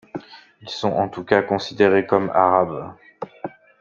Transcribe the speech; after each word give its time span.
Ils 0.63 0.69
sont 0.71 0.93
en 0.93 1.09
tout 1.09 1.23
cas 1.23 1.43
considérés 1.43 2.07
comme 2.07 2.31
arabes. 2.31 2.95